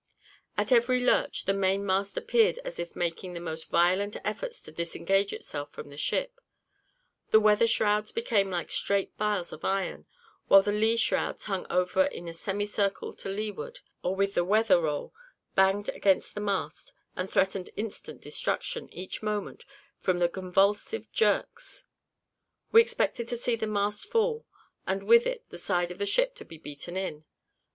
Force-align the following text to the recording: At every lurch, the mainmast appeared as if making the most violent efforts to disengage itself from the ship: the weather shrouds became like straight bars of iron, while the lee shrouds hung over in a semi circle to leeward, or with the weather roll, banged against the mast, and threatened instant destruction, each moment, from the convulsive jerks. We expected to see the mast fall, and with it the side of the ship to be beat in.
At 0.57 0.71
every 0.71 0.99
lurch, 0.99 1.45
the 1.45 1.53
mainmast 1.53 2.17
appeared 2.17 2.57
as 2.65 2.79
if 2.79 2.95
making 2.95 3.33
the 3.35 3.39
most 3.39 3.69
violent 3.69 4.17
efforts 4.25 4.59
to 4.63 4.71
disengage 4.71 5.31
itself 5.31 5.69
from 5.71 5.91
the 5.91 5.95
ship: 5.95 6.41
the 7.29 7.39
weather 7.39 7.67
shrouds 7.67 8.11
became 8.11 8.49
like 8.49 8.71
straight 8.71 9.15
bars 9.17 9.53
of 9.53 9.63
iron, 9.63 10.07
while 10.47 10.63
the 10.63 10.71
lee 10.71 10.97
shrouds 10.97 11.43
hung 11.43 11.67
over 11.69 12.05
in 12.05 12.27
a 12.27 12.33
semi 12.33 12.65
circle 12.65 13.13
to 13.13 13.29
leeward, 13.29 13.81
or 14.01 14.15
with 14.15 14.33
the 14.33 14.43
weather 14.43 14.81
roll, 14.81 15.13
banged 15.53 15.87
against 15.89 16.33
the 16.33 16.41
mast, 16.41 16.93
and 17.15 17.29
threatened 17.29 17.69
instant 17.77 18.21
destruction, 18.21 18.91
each 18.91 19.21
moment, 19.21 19.65
from 19.99 20.17
the 20.17 20.27
convulsive 20.27 21.11
jerks. 21.11 21.85
We 22.71 22.81
expected 22.81 23.27
to 23.27 23.37
see 23.37 23.55
the 23.55 23.67
mast 23.67 24.07
fall, 24.09 24.47
and 24.87 25.03
with 25.03 25.27
it 25.27 25.45
the 25.51 25.59
side 25.59 25.91
of 25.91 25.99
the 25.99 26.07
ship 26.07 26.33
to 26.37 26.43
be 26.43 26.57
beat 26.57 26.87
in. 26.87 27.25